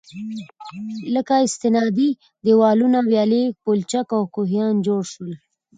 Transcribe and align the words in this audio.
لكه: 1.15 1.35
استنادي 1.47 2.09
دېوالونه، 2.45 2.99
ويالې، 3.07 3.43
پولچك 3.63 4.07
او 4.17 4.23
كوهيان 4.35 4.73
جوړ 4.87 5.01
شول. 5.13 5.31